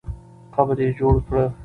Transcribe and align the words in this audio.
قبر 0.55 0.77
یې 0.83 0.89
جوړ 0.99 1.15
کړه. 1.27 1.43